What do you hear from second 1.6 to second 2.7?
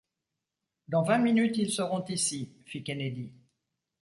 seront ici,